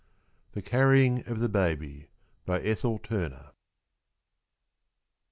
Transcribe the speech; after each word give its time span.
THE 0.53 0.63
CARRYING 0.63 1.27
OF 1.27 1.39
THE 1.39 1.47
BABY. 1.47 2.07
BY 2.47 2.59
ETHEL 2.61 2.97
TURNER. 3.03 3.51